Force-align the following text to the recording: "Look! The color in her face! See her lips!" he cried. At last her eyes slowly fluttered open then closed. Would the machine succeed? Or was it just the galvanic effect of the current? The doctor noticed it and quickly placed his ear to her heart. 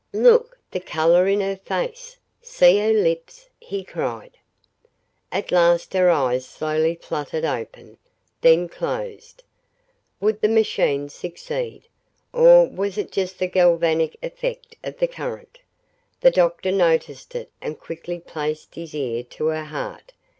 "Look! 0.17 0.57
The 0.71 0.79
color 0.79 1.27
in 1.27 1.41
her 1.41 1.57
face! 1.57 2.17
See 2.41 2.79
her 2.79 2.91
lips!" 2.91 3.47
he 3.59 3.83
cried. 3.83 4.35
At 5.31 5.51
last 5.51 5.93
her 5.93 6.09
eyes 6.09 6.43
slowly 6.43 6.95
fluttered 6.95 7.45
open 7.45 7.99
then 8.41 8.67
closed. 8.67 9.43
Would 10.19 10.41
the 10.41 10.49
machine 10.49 11.07
succeed? 11.09 11.83
Or 12.33 12.67
was 12.67 12.97
it 12.97 13.11
just 13.11 13.37
the 13.37 13.45
galvanic 13.45 14.17
effect 14.23 14.75
of 14.83 14.97
the 14.97 15.07
current? 15.07 15.59
The 16.21 16.31
doctor 16.31 16.71
noticed 16.71 17.35
it 17.35 17.51
and 17.61 17.79
quickly 17.79 18.19
placed 18.19 18.73
his 18.73 18.95
ear 18.95 19.21
to 19.25 19.45
her 19.49 19.65
heart. 19.65 20.13